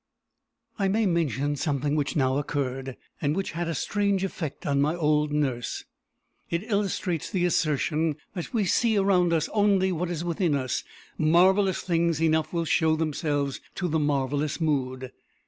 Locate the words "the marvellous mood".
13.87-15.11